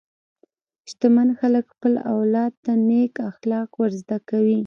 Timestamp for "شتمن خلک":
0.89-1.65